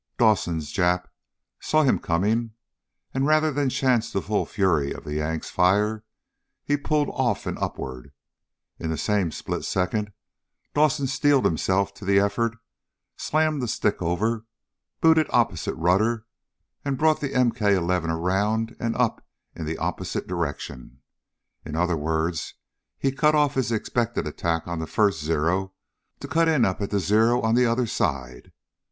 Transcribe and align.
Dawson's 0.17 0.73
Jap 0.73 1.05
saw 1.59 1.83
him 1.83 1.99
coming 1.99 2.53
and, 3.13 3.27
rather 3.27 3.51
than 3.51 3.69
chance 3.69 4.11
the 4.11 4.19
full 4.19 4.47
fury 4.47 4.91
of 4.91 5.03
the 5.03 5.13
Yank's 5.13 5.51
fire, 5.51 6.03
he 6.63 6.75
pulled 6.75 7.09
off 7.11 7.45
and 7.45 7.55
upward. 7.59 8.11
In 8.79 8.89
that 8.89 8.97
same 8.97 9.29
split 9.29 9.63
second 9.63 10.11
Dawson 10.73 11.05
steeled 11.05 11.45
himself 11.45 11.93
to 11.93 12.03
the 12.05 12.19
effort, 12.19 12.57
slammed 13.15 13.61
the 13.61 13.67
stick 13.67 14.01
over, 14.01 14.47
booted 15.01 15.27
opposite 15.29 15.75
rudder 15.75 16.25
and 16.83 16.97
brought 16.97 17.19
the 17.21 17.29
MK 17.33 17.61
11 17.71 18.09
around 18.09 18.75
and 18.79 18.95
up 18.95 19.23
in 19.55 19.65
the 19.67 19.77
opposite 19.77 20.25
direction. 20.25 21.01
In 21.63 21.75
other 21.75 21.95
words 21.95 22.55
he 22.97 23.11
cut 23.11 23.35
off 23.35 23.53
his 23.53 23.71
expected 23.71 24.25
attack 24.25 24.67
on 24.67 24.79
the 24.79 24.87
first 24.87 25.23
Zero 25.23 25.73
to 26.19 26.27
cut 26.27 26.47
in 26.47 26.65
up 26.65 26.81
at 26.81 26.89
the 26.89 26.99
Zero 26.99 27.39
on 27.41 27.53
the 27.53 27.67
other 27.67 27.85
side. 27.85 28.51